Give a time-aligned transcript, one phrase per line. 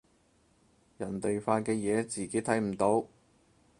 [0.97, 3.05] 人哋發嘅嘢自己睇唔到